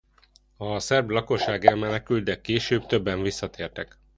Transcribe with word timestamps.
A 0.57 0.79
szerb 0.79 1.09
lakosság 1.09 1.65
elmenekült 1.65 2.23
de 2.23 2.41
később 2.41 2.85
többen 2.85 3.21
visszatértek. 3.21 3.97